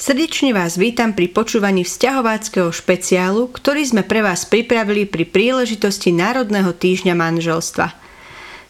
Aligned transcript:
Srdečne 0.00 0.56
vás 0.56 0.80
vítam 0.80 1.12
pri 1.12 1.28
počúvaní 1.28 1.84
vzťahováckého 1.84 2.72
špeciálu, 2.72 3.52
ktorý 3.52 3.84
sme 3.84 4.00
pre 4.00 4.24
vás 4.24 4.48
pripravili 4.48 5.04
pri 5.04 5.28
príležitosti 5.28 6.08
Národného 6.08 6.72
týždňa 6.72 7.12
manželstva. 7.12 7.92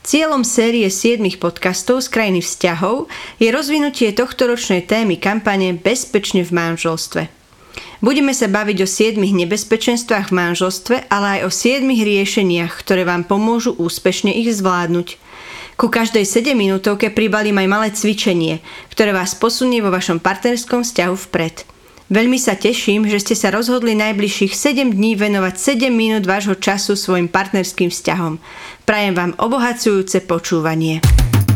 Cieľom 0.03 0.43
série 0.43 0.90
7 0.90 1.22
podcastov 1.38 2.03
z 2.03 2.11
krajiny 2.11 2.43
vzťahov 2.43 3.06
je 3.38 3.46
rozvinutie 3.46 4.11
tohtoročnej 4.11 4.90
témy 4.90 5.22
kampane 5.22 5.71
Bezpečne 5.71 6.43
v 6.43 6.51
manželstve. 6.51 7.31
Budeme 8.03 8.35
sa 8.35 8.51
baviť 8.51 8.79
o 8.83 8.89
7 8.91 9.23
nebezpečenstvách 9.23 10.35
v 10.35 10.35
manželstve, 10.35 11.07
ale 11.15 11.39
aj 11.39 11.41
o 11.47 11.51
7 11.55 11.87
riešeniach, 11.87 12.75
ktoré 12.75 13.07
vám 13.07 13.23
pomôžu 13.23 13.79
úspešne 13.79 14.35
ich 14.35 14.51
zvládnuť– 14.51 15.15
ku 15.81 15.89
každej 15.89 16.29
7 16.29 16.53
minútovke 16.53 17.09
pribalím 17.09 17.57
aj 17.65 17.69
malé 17.73 17.89
cvičenie, 17.89 18.61
ktoré 18.93 19.17
vás 19.17 19.33
posunie 19.33 19.80
vo 19.80 19.89
vašom 19.89 20.21
partnerskom 20.21 20.85
vzťahu 20.85 21.17
vpred. 21.17 21.65
Veľmi 22.12 22.37
sa 22.37 22.53
teším, 22.53 23.09
že 23.09 23.17
ste 23.17 23.33
sa 23.33 23.48
rozhodli 23.48 23.97
najbližších 23.97 24.52
7 24.52 24.93
dní 24.93 25.16
venovať 25.16 25.57
7 25.57 25.88
minút 25.88 26.29
vášho 26.29 26.61
času 26.61 27.01
svojim 27.01 27.33
partnerským 27.33 27.88
vzťahom. 27.88 28.37
Prajem 28.85 29.15
vám 29.16 29.33
obohacujúce 29.41 30.21
počúvanie. 30.29 31.01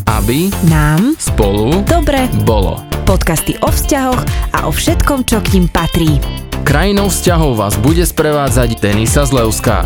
Aby 0.09 0.49
nám 0.73 1.21
spolu 1.21 1.85
dobre 1.85 2.25
bolo. 2.49 2.81
Podcasty 3.05 3.61
o 3.61 3.69
vzťahoch 3.69 4.25
a 4.57 4.65
o 4.65 4.73
všetkom, 4.73 5.29
čo 5.29 5.45
k 5.45 5.61
ním 5.61 5.67
patrí. 5.69 6.17
Krajinou 6.65 7.13
vzťahov 7.13 7.61
vás 7.61 7.77
bude 7.77 8.09
sprevádzať 8.09 8.81
Denisa 8.81 9.29
Zlevská. 9.29 9.85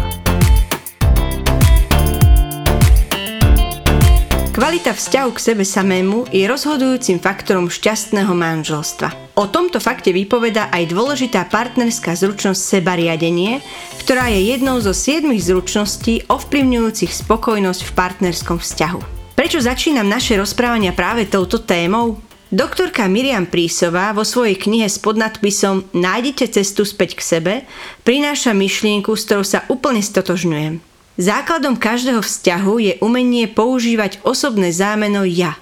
Kvalita 4.59 4.91
vzťahu 4.91 5.31
k 5.39 5.45
sebe 5.55 5.63
samému 5.63 6.35
je 6.35 6.43
rozhodujúcim 6.43 7.23
faktorom 7.23 7.71
šťastného 7.71 8.35
manželstva. 8.35 9.39
O 9.39 9.47
tomto 9.47 9.79
fakte 9.79 10.11
vypoveda 10.11 10.67
aj 10.75 10.91
dôležitá 10.91 11.47
partnerská 11.47 12.19
zručnosť 12.19 12.59
sebariadenie, 12.59 13.63
ktorá 14.03 14.27
je 14.35 14.51
jednou 14.51 14.83
zo 14.83 14.91
siedmých 14.91 15.47
zručností 15.47 16.27
ovplyvňujúcich 16.27 17.07
spokojnosť 17.07 17.87
v 17.87 17.95
partnerskom 17.95 18.59
vzťahu. 18.59 19.01
Prečo 19.39 19.63
začínam 19.63 20.11
naše 20.11 20.35
rozprávania 20.35 20.91
práve 20.91 21.31
touto 21.31 21.63
témou? 21.63 22.19
Doktorka 22.51 23.07
Miriam 23.07 23.47
Prísová 23.47 24.11
vo 24.11 24.27
svojej 24.27 24.59
knihe 24.59 24.91
s 24.91 24.99
podnadpisom 24.99 25.87
Nájdete 25.95 26.51
cestu 26.51 26.83
späť 26.83 27.15
k 27.15 27.23
sebe 27.23 27.55
prináša 28.03 28.59
myšlienku, 28.59 29.15
s 29.15 29.23
ktorou 29.23 29.47
sa 29.47 29.63
úplne 29.71 30.03
stotožňujem. 30.03 30.98
Základom 31.19 31.75
každého 31.75 32.23
vzťahu 32.23 32.75
je 32.79 32.93
umenie 33.03 33.51
používať 33.51 34.23
osobné 34.23 34.71
zámeno 34.71 35.27
ja. 35.27 35.59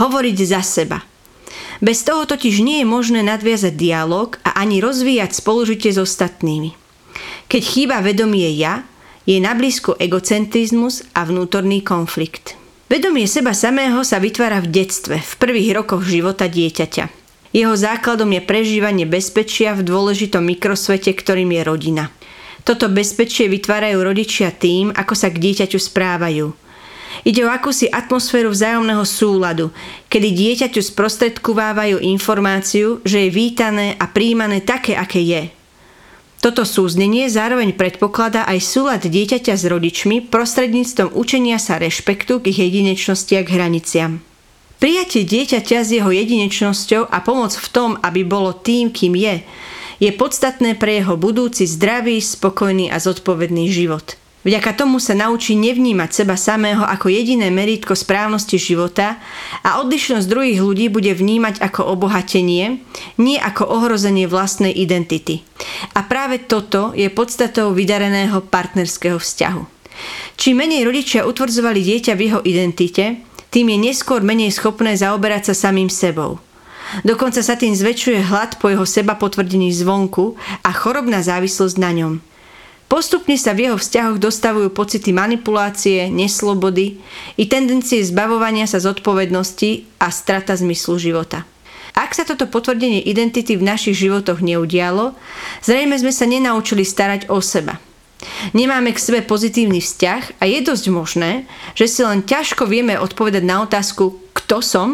Hovoriť 0.00 0.36
za 0.40 0.64
seba. 0.64 1.04
Bez 1.84 2.00
toho 2.00 2.24
totiž 2.24 2.64
nie 2.64 2.80
je 2.80 2.88
možné 2.88 3.20
nadviazať 3.20 3.76
dialog 3.76 4.40
a 4.40 4.56
ani 4.56 4.80
rozvíjať 4.80 5.36
spolužitie 5.36 5.92
s 5.92 6.00
ostatnými. 6.00 6.72
Keď 7.44 7.62
chýba 7.62 8.00
vedomie 8.00 8.48
ja, 8.56 8.88
je 9.28 9.36
na 9.36 9.52
blízku 9.52 10.00
egocentrizmus 10.00 11.04
a 11.12 11.28
vnútorný 11.28 11.84
konflikt. 11.84 12.56
Vedomie 12.88 13.28
seba 13.28 13.52
samého 13.52 14.00
sa 14.00 14.16
vytvára 14.16 14.64
v 14.64 14.80
detstve, 14.80 15.20
v 15.20 15.32
prvých 15.36 15.76
rokoch 15.76 16.08
života 16.08 16.48
dieťaťa. 16.48 17.04
Jeho 17.52 17.76
základom 17.76 18.32
je 18.32 18.40
prežívanie 18.40 19.04
bezpečia 19.04 19.76
v 19.76 19.84
dôležitom 19.84 20.40
mikrosvete, 20.40 21.12
ktorým 21.12 21.52
je 21.52 21.62
rodina– 21.68 22.04
toto 22.66 22.90
bezpečie 22.90 23.46
vytvárajú 23.46 24.02
rodičia 24.02 24.50
tým, 24.50 24.90
ako 24.90 25.14
sa 25.14 25.30
k 25.30 25.38
dieťaťu 25.38 25.78
správajú. 25.78 26.50
Ide 27.22 27.46
o 27.46 27.50
akúsi 27.50 27.86
atmosféru 27.86 28.50
vzájomného 28.50 29.06
súladu, 29.06 29.70
kedy 30.10 30.34
dieťaťu 30.34 30.82
sprostredkovávajú 30.82 32.02
informáciu, 32.02 32.98
že 33.06 33.26
je 33.26 33.30
vítané 33.30 33.94
a 33.96 34.10
príjmané 34.10 34.66
také, 34.66 34.98
aké 34.98 35.22
je. 35.22 35.42
Toto 36.42 36.68
súznenie 36.68 37.30
zároveň 37.32 37.72
predpokladá 37.72 38.44
aj 38.44 38.60
súlad 38.60 39.02
dieťaťa 39.06 39.54
s 39.56 39.64
rodičmi 39.64 40.28
prostredníctvom 40.28 41.16
učenia 41.16 41.56
sa 41.56 41.80
rešpektu 41.80 42.42
k 42.42 42.52
ich 42.52 42.60
jedinečnosti 42.60 43.32
a 43.38 43.42
k 43.46 43.52
hraniciam. 43.56 44.12
Prijatie 44.76 45.24
dieťaťa 45.24 45.78
s 45.80 45.90
jeho 45.96 46.12
jedinečnosťou 46.12 47.08
a 47.08 47.18
pomoc 47.24 47.56
v 47.56 47.68
tom, 47.72 47.90
aby 48.04 48.28
bolo 48.28 48.52
tým, 48.52 48.92
kým 48.92 49.16
je, 49.16 49.40
je 50.02 50.10
podstatné 50.12 50.76
pre 50.76 51.00
jeho 51.00 51.16
budúci 51.16 51.64
zdravý, 51.64 52.20
spokojný 52.20 52.92
a 52.92 53.00
zodpovedný 53.00 53.68
život. 53.72 54.16
Vďaka 54.46 54.78
tomu 54.78 55.02
sa 55.02 55.10
naučí 55.18 55.58
nevnímať 55.58 56.22
seba 56.22 56.38
samého 56.38 56.86
ako 56.86 57.10
jediné 57.10 57.50
meritko 57.50 57.98
správnosti 57.98 58.62
života 58.62 59.18
a 59.66 59.82
odlišnosť 59.82 60.30
druhých 60.30 60.62
ľudí 60.62 60.86
bude 60.86 61.10
vnímať 61.10 61.58
ako 61.58 61.82
obohatenie, 61.90 62.78
nie 63.18 63.36
ako 63.42 63.66
ohrozenie 63.66 64.30
vlastnej 64.30 64.70
identity. 64.70 65.42
A 65.98 66.06
práve 66.06 66.46
toto 66.46 66.94
je 66.94 67.10
podstatou 67.10 67.74
vydareného 67.74 68.38
partnerského 68.46 69.18
vzťahu. 69.18 69.62
Čím 70.38 70.62
menej 70.62 70.86
rodičia 70.86 71.26
utvrdzovali 71.26 71.82
dieťa 71.82 72.14
v 72.14 72.24
jeho 72.30 72.40
identite, 72.46 73.18
tým 73.50 73.66
je 73.74 73.78
neskôr 73.82 74.22
menej 74.22 74.54
schopné 74.54 74.94
zaoberať 74.94 75.50
sa 75.50 75.66
samým 75.66 75.90
sebou– 75.90 76.38
Dokonca 77.02 77.42
sa 77.42 77.58
tým 77.58 77.74
zväčšuje 77.74 78.26
hlad 78.26 78.62
po 78.62 78.70
jeho 78.70 78.86
seba 78.86 79.18
potvrdení 79.18 79.74
zvonku 79.74 80.38
a 80.62 80.70
chorobná 80.70 81.20
závislosť 81.22 81.76
na 81.82 81.90
ňom. 81.92 82.14
Postupne 82.86 83.34
sa 83.34 83.50
v 83.50 83.66
jeho 83.66 83.78
vzťahoch 83.78 84.22
dostavujú 84.22 84.70
pocity 84.70 85.10
manipulácie, 85.10 86.06
neslobody 86.06 87.02
i 87.34 87.44
tendencie 87.50 87.98
zbavovania 88.06 88.70
sa 88.70 88.78
zodpovednosti 88.78 89.98
a 89.98 90.14
strata 90.14 90.54
zmyslu 90.54 90.94
života. 91.02 91.42
Ak 91.98 92.14
sa 92.14 92.22
toto 92.22 92.46
potvrdenie 92.46 93.02
identity 93.02 93.58
v 93.58 93.66
našich 93.66 93.98
životoch 93.98 94.38
neudialo, 94.38 95.18
zrejme 95.66 95.98
sme 95.98 96.12
sa 96.14 96.30
nenaučili 96.30 96.86
starať 96.86 97.26
o 97.26 97.42
seba. 97.42 97.82
Nemáme 98.54 98.94
k 98.94 99.02
sebe 99.02 99.20
pozitívny 99.26 99.82
vzťah 99.82 100.38
a 100.38 100.44
je 100.46 100.60
dosť 100.62 100.86
možné, 100.94 101.48
že 101.74 101.90
si 101.90 102.00
len 102.06 102.22
ťažko 102.22 102.70
vieme 102.70 102.94
odpovedať 103.00 103.42
na 103.42 103.66
otázku, 103.66 104.22
kto 104.30 104.62
som 104.62 104.88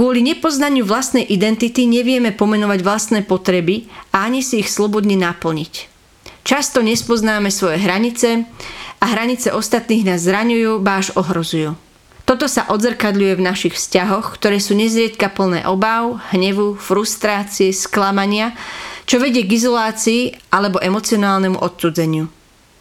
Kvôli 0.00 0.24
nepoznaniu 0.24 0.88
vlastnej 0.88 1.28
identity 1.28 1.84
nevieme 1.84 2.32
pomenovať 2.32 2.80
vlastné 2.80 3.20
potreby 3.20 3.84
a 4.16 4.24
ani 4.24 4.40
si 4.40 4.64
ich 4.64 4.72
slobodne 4.72 5.12
naplniť. 5.12 5.92
Často 6.40 6.80
nespoznáme 6.80 7.52
svoje 7.52 7.84
hranice 7.84 8.48
a 8.96 9.04
hranice 9.12 9.52
ostatných 9.52 10.08
nás 10.08 10.24
zraňujú, 10.24 10.80
báž 10.80 11.12
ohrozujú. 11.20 11.76
Toto 12.24 12.48
sa 12.48 12.64
odzrkadľuje 12.72 13.36
v 13.36 13.44
našich 13.44 13.76
vzťahoch, 13.76 14.40
ktoré 14.40 14.56
sú 14.56 14.72
nezriedka 14.72 15.28
plné 15.28 15.68
obav, 15.68 16.16
hnevu, 16.32 16.80
frustrácie, 16.80 17.68
sklamania, 17.68 18.56
čo 19.04 19.20
vedie 19.20 19.44
k 19.44 19.52
izolácii 19.52 20.48
alebo 20.48 20.80
emocionálnemu 20.80 21.60
odcudzeniu. 21.60 22.24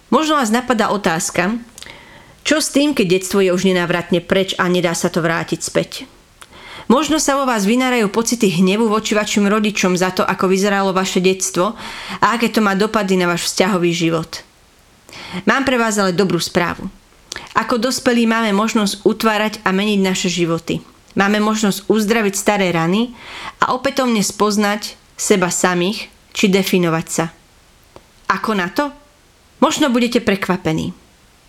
Možno 0.08 0.40
vás 0.40 0.56
napadá 0.56 0.88
otázka, 0.88 1.60
čo 2.48 2.64
s 2.64 2.72
tým, 2.72 2.96
keď 2.96 3.20
detstvo 3.20 3.44
je 3.44 3.52
už 3.52 3.68
nenávratne 3.68 4.24
preč 4.24 4.56
a 4.56 4.72
nedá 4.72 4.96
sa 4.96 5.12
to 5.12 5.20
vrátiť 5.20 5.60
späť? 5.60 6.08
Možno 6.90 7.22
sa 7.22 7.38
vo 7.38 7.46
vás 7.46 7.70
vynárajú 7.70 8.10
pocity 8.10 8.50
hnevu 8.50 8.90
voči 8.90 9.14
vašim 9.14 9.46
rodičom 9.46 9.94
za 9.94 10.10
to, 10.10 10.26
ako 10.26 10.50
vyzeralo 10.50 10.90
vaše 10.90 11.22
detstvo 11.22 11.78
a 12.18 12.26
aké 12.34 12.50
to 12.50 12.66
má 12.66 12.74
dopady 12.74 13.14
na 13.14 13.30
váš 13.30 13.46
vzťahový 13.54 13.94
život. 13.94 14.42
Mám 15.46 15.70
pre 15.70 15.78
vás 15.78 16.02
ale 16.02 16.18
dobrú 16.18 16.42
správu. 16.42 16.90
Ako 17.54 17.78
dospelí 17.78 18.26
máme 18.26 18.50
možnosť 18.58 19.06
utvárať 19.06 19.62
a 19.62 19.70
meniť 19.70 20.00
naše 20.02 20.34
životy. 20.34 20.82
Máme 21.14 21.38
možnosť 21.38 21.86
uzdraviť 21.86 22.34
staré 22.34 22.74
rany 22.74 23.14
a 23.62 23.78
opätovne 23.78 24.26
spoznať 24.26 24.98
seba 25.14 25.54
samých 25.54 26.10
či 26.34 26.50
definovať 26.50 27.06
sa. 27.06 27.26
Ako 28.34 28.58
na 28.58 28.66
to? 28.74 28.90
Možno 29.62 29.94
budete 29.94 30.26
prekvapení. 30.26 30.90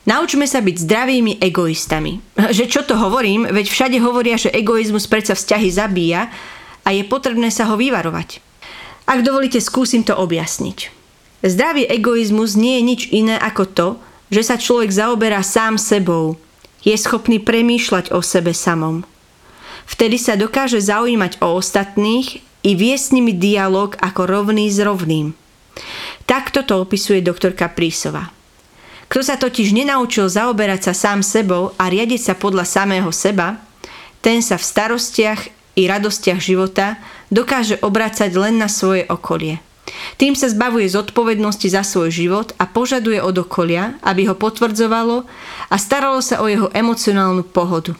Naučme 0.08 0.48
sa 0.48 0.64
byť 0.64 0.76
zdravými 0.80 1.44
egoistami. 1.44 2.24
Že 2.56 2.64
čo 2.72 2.80
to 2.88 2.96
hovorím, 2.96 3.44
veď 3.44 3.66
všade 3.68 3.98
hovoria, 4.00 4.40
že 4.40 4.52
egoizmus 4.52 5.04
predsa 5.04 5.36
vzťahy 5.36 5.68
zabíja 5.68 6.32
a 6.84 6.88
je 6.96 7.04
potrebné 7.04 7.52
sa 7.52 7.68
ho 7.68 7.76
vyvarovať. 7.76 8.40
Ak 9.04 9.20
dovolíte, 9.20 9.60
skúsim 9.60 10.00
to 10.00 10.16
objasniť. 10.16 10.88
Zdravý 11.44 11.84
egoizmus 11.84 12.56
nie 12.56 12.80
je 12.80 12.82
nič 12.84 13.02
iné 13.12 13.36
ako 13.36 13.64
to, 13.68 13.88
že 14.32 14.42
sa 14.46 14.56
človek 14.56 14.88
zaoberá 14.88 15.44
sám 15.44 15.76
sebou. 15.76 16.40
Je 16.80 16.96
schopný 16.96 17.36
premýšľať 17.36 18.14
o 18.16 18.24
sebe 18.24 18.56
samom. 18.56 19.04
Vtedy 19.84 20.16
sa 20.16 20.38
dokáže 20.38 20.80
zaujímať 20.80 21.42
o 21.44 21.60
ostatných 21.60 22.40
i 22.64 22.72
viesť 22.72 23.04
s 23.04 23.14
nimi 23.16 23.32
dialog 23.36 23.98
ako 24.00 24.24
rovný 24.24 24.70
s 24.72 24.80
rovným. 24.80 25.36
Takto 26.24 26.64
to 26.64 26.80
opisuje 26.80 27.20
doktorka 27.20 27.68
Prísova. 27.68 28.39
Kto 29.10 29.26
sa 29.26 29.34
totiž 29.34 29.74
nenaučil 29.74 30.30
zaoberať 30.30 30.86
sa 30.86 30.94
sám 30.94 31.26
sebou 31.26 31.74
a 31.74 31.90
riadiť 31.90 32.30
sa 32.30 32.34
podľa 32.38 32.62
samého 32.62 33.10
seba, 33.10 33.58
ten 34.22 34.38
sa 34.38 34.54
v 34.54 34.62
starostiach 34.62 35.50
i 35.74 35.90
radostiach 35.90 36.38
života 36.38 36.94
dokáže 37.26 37.82
obrácať 37.82 38.30
len 38.38 38.62
na 38.62 38.70
svoje 38.70 39.02
okolie. 39.10 39.58
Tým 40.14 40.38
sa 40.38 40.46
zbavuje 40.46 40.86
zodpovednosti 40.86 41.66
za 41.66 41.82
svoj 41.82 42.14
život 42.14 42.54
a 42.62 42.70
požaduje 42.70 43.18
od 43.18 43.34
okolia, 43.42 43.98
aby 44.06 44.30
ho 44.30 44.38
potvrdzovalo 44.38 45.26
a 45.66 45.74
staralo 45.74 46.22
sa 46.22 46.38
o 46.38 46.46
jeho 46.46 46.70
emocionálnu 46.70 47.42
pohodu. 47.50 47.98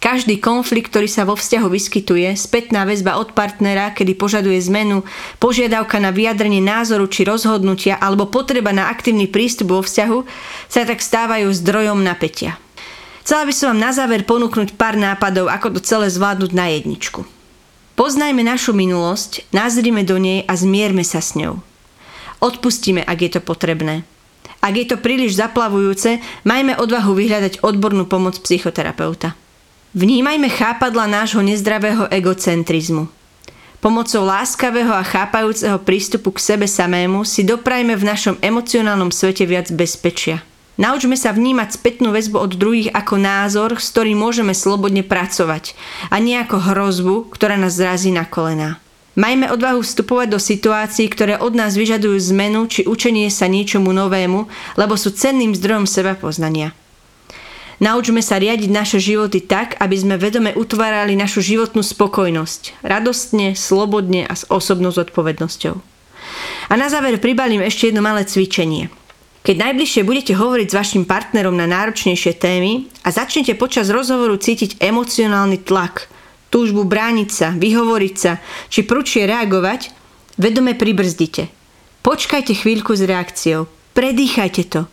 Každý 0.00 0.40
konflikt, 0.40 0.88
ktorý 0.88 1.04
sa 1.12 1.28
vo 1.28 1.36
vzťahu 1.36 1.68
vyskytuje, 1.68 2.32
spätná 2.32 2.88
väzba 2.88 3.20
od 3.20 3.36
partnera, 3.36 3.92
kedy 3.92 4.16
požaduje 4.16 4.56
zmenu, 4.72 5.04
požiadavka 5.36 6.00
na 6.00 6.08
vyjadrenie 6.08 6.64
názoru 6.64 7.04
či 7.04 7.28
rozhodnutia 7.28 8.00
alebo 8.00 8.24
potreba 8.24 8.72
na 8.72 8.88
aktívny 8.88 9.28
prístup 9.28 9.76
vo 9.76 9.84
vzťahu 9.84 10.24
sa 10.72 10.88
tak 10.88 11.04
stávajú 11.04 11.52
zdrojom 11.52 12.00
napätia. 12.00 12.56
Chcela 13.28 13.44
by 13.44 13.52
som 13.52 13.76
vám 13.76 13.84
na 13.84 13.92
záver 13.92 14.24
ponúknuť 14.24 14.72
pár 14.80 14.96
nápadov, 14.96 15.52
ako 15.52 15.76
to 15.76 15.80
celé 15.84 16.08
zvládnuť 16.08 16.50
na 16.56 16.72
jedničku. 16.72 17.28
Poznajme 18.00 18.40
našu 18.40 18.72
minulosť, 18.72 19.52
nazrime 19.52 20.00
do 20.00 20.16
nej 20.16 20.48
a 20.48 20.56
zmierme 20.56 21.04
sa 21.04 21.20
s 21.20 21.36
ňou. 21.36 21.60
Odpustíme, 22.40 23.04
ak 23.04 23.18
je 23.20 23.30
to 23.36 23.40
potrebné. 23.44 24.08
Ak 24.64 24.72
je 24.72 24.88
to 24.88 24.96
príliš 24.96 25.36
zaplavujúce, 25.36 26.24
majme 26.48 26.80
odvahu 26.80 27.12
vyhľadať 27.12 27.60
odbornú 27.60 28.08
pomoc 28.08 28.40
psychoterapeuta. 28.40 29.36
Vnímajme 29.90 30.46
chápadla 30.54 31.10
nášho 31.10 31.42
nezdravého 31.42 32.06
egocentrizmu. 32.14 33.10
Pomocou 33.82 34.22
láskavého 34.22 34.94
a 34.94 35.02
chápajúceho 35.02 35.82
prístupu 35.82 36.30
k 36.30 36.54
sebe 36.54 36.70
samému 36.70 37.26
si 37.26 37.42
doprajme 37.42 37.98
v 37.98 38.06
našom 38.06 38.38
emocionálnom 38.38 39.10
svete 39.10 39.42
viac 39.50 39.66
bezpečia. 39.74 40.46
Naučme 40.78 41.18
sa 41.18 41.34
vnímať 41.34 41.74
spätnú 41.74 42.14
väzbu 42.14 42.38
od 42.38 42.52
druhých 42.54 42.94
ako 42.94 43.18
názor, 43.18 43.82
s 43.82 43.90
ktorým 43.90 44.14
môžeme 44.14 44.54
slobodne 44.54 45.02
pracovať 45.02 45.74
a 46.06 46.22
nie 46.22 46.38
ako 46.38 46.70
hrozbu, 46.70 47.14
ktorá 47.34 47.58
nás 47.58 47.74
zrazí 47.74 48.14
na 48.14 48.22
kolená. 48.22 48.78
Majme 49.18 49.50
odvahu 49.50 49.82
vstupovať 49.82 50.28
do 50.30 50.38
situácií, 50.38 51.10
ktoré 51.10 51.34
od 51.34 51.58
nás 51.58 51.74
vyžadujú 51.74 52.14
zmenu 52.30 52.70
či 52.70 52.86
učenie 52.86 53.26
sa 53.26 53.50
niečomu 53.50 53.90
novému, 53.90 54.46
lebo 54.78 54.94
sú 54.94 55.10
cenným 55.10 55.50
zdrojom 55.50 55.90
seba 55.90 56.14
poznania. 56.14 56.70
Naučme 57.80 58.20
sa 58.20 58.36
riadiť 58.36 58.68
naše 58.68 59.00
životy 59.00 59.40
tak, 59.40 59.80
aby 59.80 59.96
sme 59.96 60.20
vedome 60.20 60.52
utvárali 60.52 61.16
našu 61.16 61.40
životnú 61.40 61.80
spokojnosť. 61.80 62.84
Radostne, 62.84 63.56
slobodne 63.56 64.28
a 64.28 64.36
s 64.36 64.44
osobnou 64.52 64.92
zodpovednosťou. 64.92 65.80
A 66.68 66.72
na 66.76 66.92
záver 66.92 67.16
pribalím 67.16 67.64
ešte 67.64 67.88
jedno 67.88 68.04
malé 68.04 68.28
cvičenie. 68.28 68.92
Keď 69.40 69.56
najbližšie 69.56 70.04
budete 70.04 70.36
hovoriť 70.36 70.68
s 70.68 70.76
vašim 70.76 71.08
partnerom 71.08 71.56
na 71.56 71.64
náročnejšie 71.64 72.36
témy 72.36 72.92
a 73.00 73.08
začnete 73.08 73.56
počas 73.56 73.88
rozhovoru 73.88 74.36
cítiť 74.36 74.76
emocionálny 74.76 75.64
tlak, 75.64 76.12
túžbu 76.52 76.84
brániť 76.84 77.30
sa, 77.32 77.48
vyhovoriť 77.56 78.14
sa 78.20 78.44
či 78.68 78.84
prúčie 78.84 79.24
reagovať, 79.24 79.96
vedome 80.36 80.76
pribrzdite. 80.76 81.48
Počkajte 82.04 82.52
chvíľku 82.52 82.92
s 82.92 83.00
reakciou, 83.08 83.64
predýchajte 83.96 84.62
to 84.68 84.84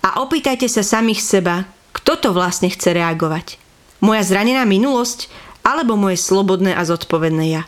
a 0.00 0.24
opýtajte 0.24 0.72
sa 0.72 0.80
samých 0.80 1.20
seba, 1.20 1.75
kto 1.96 2.12
to 2.20 2.28
vlastne 2.36 2.68
chce 2.68 2.92
reagovať? 2.92 3.56
Moja 4.04 4.20
zranená 4.20 4.68
minulosť 4.68 5.32
alebo 5.64 5.96
moje 5.96 6.20
slobodné 6.20 6.76
a 6.76 6.84
zodpovedné 6.84 7.44
ja? 7.48 7.64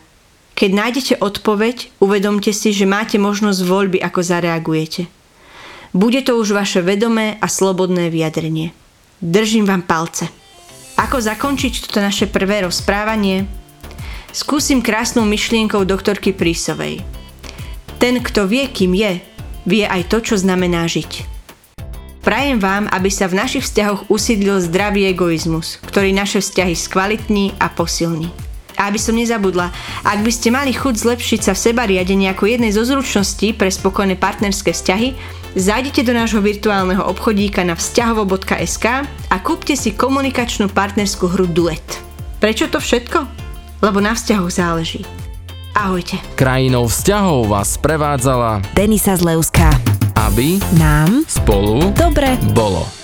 Keď 0.52 0.70
nájdete 0.74 1.14
odpoveď, 1.22 1.88
uvedomte 2.02 2.52
si, 2.52 2.76
že 2.76 2.84
máte 2.84 3.16
možnosť 3.16 3.60
voľby, 3.64 3.98
ako 4.02 4.20
zareagujete. 4.20 5.08
Bude 5.96 6.20
to 6.20 6.36
už 6.36 6.52
vaše 6.52 6.84
vedomé 6.84 7.40
a 7.40 7.46
slobodné 7.48 8.12
vyjadrenie. 8.12 8.76
Držím 9.22 9.64
vám 9.64 9.86
palce. 9.86 10.28
Ako 10.98 11.22
zakončiť 11.22 11.88
toto 11.88 12.02
naše 12.02 12.26
prvé 12.26 12.66
rozprávanie? 12.66 13.46
Skúsim 14.34 14.82
krásnou 14.82 15.24
myšlienkou 15.24 15.86
doktorky 15.86 16.34
Prísovej. 16.34 17.00
Ten, 18.02 18.20
kto 18.20 18.50
vie, 18.50 18.66
kým 18.68 18.92
je, 18.98 19.22
vie 19.64 19.84
aj 19.86 20.10
to, 20.10 20.18
čo 20.20 20.34
znamená 20.34 20.84
žiť. 20.90 21.37
Prajem 22.28 22.60
vám, 22.60 22.84
aby 22.92 23.08
sa 23.08 23.24
v 23.24 23.40
našich 23.40 23.64
vzťahoch 23.64 24.12
usídlil 24.12 24.60
zdravý 24.60 25.08
egoizmus, 25.08 25.80
ktorý 25.88 26.12
naše 26.12 26.44
vzťahy 26.44 26.76
skvalitní 26.76 27.56
a 27.56 27.72
posilní. 27.72 28.28
A 28.76 28.92
aby 28.92 29.00
som 29.00 29.16
nezabudla, 29.16 29.72
ak 30.04 30.20
by 30.20 30.28
ste 30.28 30.52
mali 30.52 30.76
chuť 30.76 30.92
zlepšiť 30.92 31.40
sa 31.40 31.56
v 31.56 31.62
seba 31.72 31.88
riadení 31.88 32.28
ako 32.28 32.44
jednej 32.44 32.68
zo 32.76 32.84
zručností 32.84 33.56
pre 33.56 33.72
spokojné 33.72 34.20
partnerské 34.20 34.76
vzťahy, 34.76 35.16
zájdete 35.56 36.04
do 36.04 36.12
nášho 36.12 36.44
virtuálneho 36.44 37.00
obchodíka 37.08 37.64
na 37.64 37.72
vzťahovo.sk 37.72 39.08
a 39.08 39.36
kúpte 39.40 39.72
si 39.72 39.96
komunikačnú 39.96 40.68
partnerskú 40.68 41.32
hru 41.32 41.48
Duet. 41.48 41.80
Prečo 42.44 42.68
to 42.68 42.76
všetko? 42.76 43.24
Lebo 43.80 44.04
na 44.04 44.12
vzťahoch 44.12 44.52
záleží. 44.52 45.00
Ahojte. 45.72 46.20
Krajinou 46.36 46.92
vzťahov 46.92 47.48
vás 47.56 47.80
prevádzala 47.80 48.60
Denisa 48.76 49.16
Zleuská. 49.16 49.87
Aby 50.28 50.60
Nám 50.76 51.24
spolu 51.24 51.88
dobre 51.96 52.36
bolo. 52.52 52.97